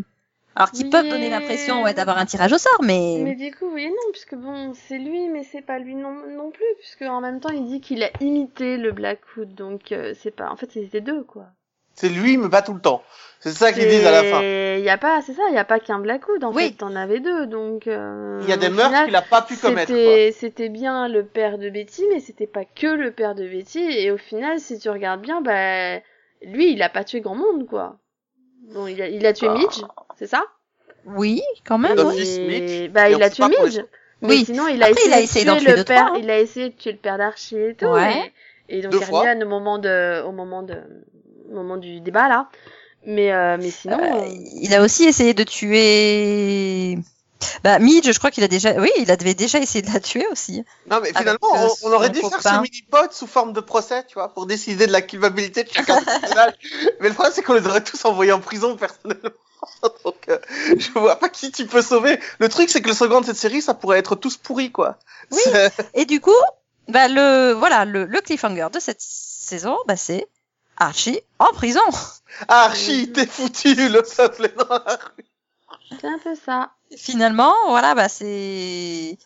[0.56, 0.90] alors qui Oui.
[0.90, 3.90] peuvent donner l'impression ouais d'avoir un tirage au sort, mais, Mais du coup, oui et
[3.90, 7.40] non, puisque bon, c'est lui, mais c'est pas lui non, non plus, puisque en même
[7.40, 10.50] temps, il dit qu'il a imité le Blackwood, donc euh, c'est pas.
[10.50, 11.46] En fait, c'était deux, quoi.
[11.96, 13.04] C'est lui, mais pas tout le temps.
[13.40, 14.42] C'est ça qu'ils disent à la fin.
[14.78, 16.70] Il y a pas, c'est ça, il y a pas qu'un Blackwood, en Oui.
[16.70, 17.88] fait, t'en avais deux, donc.
[17.88, 19.92] euh, Il y a des meurtres qu'il a pas pu commettre,
[20.34, 23.80] c'était bien le père de Betty, mais c'était pas que le père de Betty.
[23.80, 25.98] Et au final, si tu regardes bien, bah,
[26.44, 27.98] lui, il a pas tué grand monde, quoi.
[28.74, 29.56] Bon, il a, il a tué Bah.
[29.58, 29.82] Midge,
[30.18, 30.44] c'est ça?
[31.06, 31.98] Oui, quand même.
[32.18, 33.82] Et- Midge, Bah, et il a tué Midge.
[34.22, 34.46] Mais Oui.
[34.46, 36.06] sinon, il a Après, essayé, il a de essayé tuer d'en tuer le deux, père,
[36.06, 36.22] trois, hein.
[36.22, 37.86] il a essayé de tuer le père d'Archie et tout.
[37.88, 38.32] Ouais.
[38.70, 39.46] Et, et donc, Deux Hermione, fois.
[39.46, 40.76] au moment de, au moment de,
[41.50, 42.50] au moment du débat, là.
[43.06, 44.30] Mais, euh, mais sinon, Euh, euh,
[44.62, 47.00] il a aussi essayé de tuer.
[47.64, 50.26] Bah, Midge, je crois qu'il a déjà, oui, il avait déjà essayé de la tuer
[50.32, 50.64] aussi.
[50.90, 54.16] Non, mais finalement, on, on aurait dû faire ce mini-pod sous forme de procès, tu
[54.16, 56.54] vois, pour décider de la culpabilité de chacun des personnages.
[57.00, 59.30] Mais le problème, c'est qu'on les aurait tous envoyés en prison, personnellement.
[60.06, 60.40] Donc, euh,
[60.78, 62.20] je vois pas qui tu peux sauver.
[62.40, 64.98] Le truc, c'est que le second de cette série, ça pourrait être tous pourris, quoi.
[65.32, 65.40] Oui.
[65.94, 66.32] Et du coup,
[66.88, 70.28] bah, le, voilà, le, le cliffhanger de cette saison, bah, c'est
[70.78, 71.82] Archie en prison.
[72.48, 75.26] Archie, t'es foutu, le peuple est dans la rue.
[76.00, 76.72] c'est un peu ça.
[76.98, 79.18] Finalement, voilà, bah, c'est,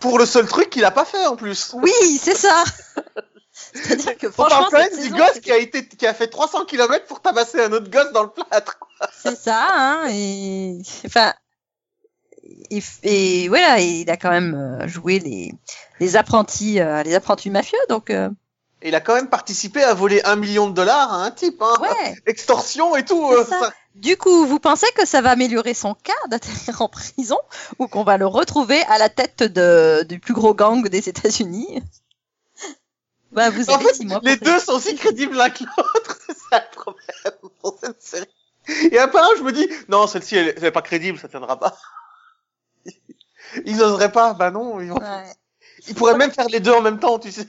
[0.00, 1.72] Pour le seul truc qu'il a pas fait, en plus.
[1.74, 2.64] oui, c'est ça.
[3.74, 6.28] C'est-à-dire que On franchement, parle quand même du gosse qui a été, qui a fait
[6.28, 8.78] 300 km pour tabasser un autre gosse dans le plâtre.
[9.12, 11.32] c'est ça, hein, et, enfin,
[12.70, 15.52] et, et voilà, et il a quand même euh, joué les,
[15.98, 18.30] les apprentis, euh, les apprentis mafieux, donc, euh,
[18.82, 21.74] il a quand même participé à voler un million de dollars à un type, hein.
[21.80, 22.14] ouais.
[22.26, 23.30] Extorsion et tout.
[23.32, 23.58] Euh, ça.
[23.60, 27.38] ça- Du coup, vous pensez que ça va améliorer son cas d'atterrir en prison
[27.78, 31.82] ou qu'on va le retrouver à la tête de, du plus gros gang des États-Unis?
[33.32, 34.18] Bah, vous En avez fait, six mois.
[34.24, 38.26] les deux sont aussi crédibles l'un que l'autre, c'est ça le problème dans cette série.
[38.90, 41.56] Et à part, je me dis, non, celle-ci, elle, elle est pas crédible, ça tiendra
[41.56, 41.76] pas.
[43.64, 45.32] Ils oseraient pas, bah non, ils, vont- Ouais.
[45.88, 47.46] ils pourraient même faire les deux en même temps, tu sais.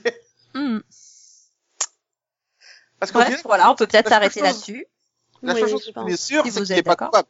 [0.54, 0.78] Hmm.
[3.02, 4.86] Parce qu'au Bref, final, voilà, on peut peut-être s'arrêter là-dessus.
[5.42, 7.08] la seule je chose qu'on est sûr, Si c'est vous qu'il êtes est pas d'accord.
[7.08, 7.28] coupable.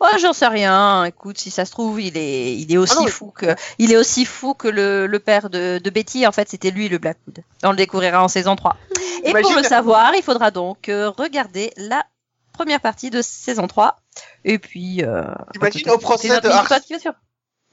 [0.00, 1.04] Oh, j'en sais rien.
[1.04, 3.90] Écoute, si ça se trouve, il est, il est aussi Ah non, fou que, il
[3.92, 6.26] est aussi fou que le, le père de, de Betty.
[6.26, 7.40] En fait, c'était lui le Blackwood.
[7.64, 8.76] On le découvrira en saison 3.
[9.24, 12.04] Et pour Imagine- le savoir, il faudra donc euh, regarder la
[12.52, 13.96] première partie de saison 3.
[14.44, 16.48] Et puis, euh, T'imagines peut-être au procès de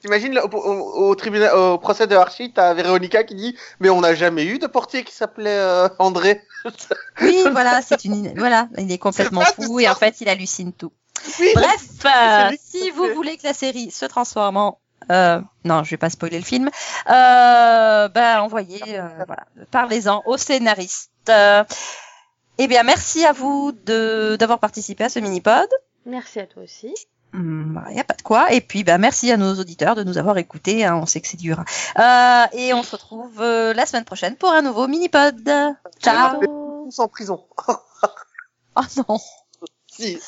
[0.02, 4.02] T'imagines au, au, au tribunal, au procès de Archie, t'as Véronica qui dit, mais on
[4.02, 6.42] n'a jamais eu de portier qui s'appelait euh, André.
[7.22, 10.92] Oui, voilà, c'est une, voilà, il est complètement fou et en fait, il hallucine tout.
[11.40, 15.92] Oui, Bref, euh, si vous voulez que la série se transforme en euh, non, je
[15.92, 16.70] vais pas spoiler le film.
[17.10, 21.12] Euh, ben envoyez, euh, voilà, parlez-en au scénariste.
[21.30, 21.64] Euh,
[22.60, 25.68] eh bien, merci à vous de d'avoir participé à ce mini-pod.
[26.06, 26.94] Merci à toi aussi.
[27.34, 28.52] Mm, bah, Il n'y a pas de quoi.
[28.52, 30.86] Et puis, bah, merci à nos auditeurs de nous avoir écoutés.
[30.86, 31.64] Hein, on sait que c'est dur.
[32.00, 35.50] Euh, et on se retrouve euh, la semaine prochaine pour un nouveau mini-pod.
[36.00, 36.40] Ciao.
[36.44, 37.46] Ah, en prison.
[37.68, 39.18] oh non.
[39.88, 40.20] Si.